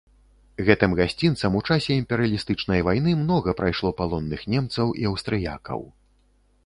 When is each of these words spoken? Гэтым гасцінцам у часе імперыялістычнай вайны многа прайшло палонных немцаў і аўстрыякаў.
Гэтым 0.69 0.95
гасцінцам 0.99 1.57
у 1.59 1.61
часе 1.67 1.97
імперыялістычнай 2.03 2.81
вайны 2.87 3.11
многа 3.21 3.55
прайшло 3.63 3.93
палонных 4.01 4.41
немцаў 4.55 4.87
і 5.03 5.09
аўстрыякаў. 5.11 5.89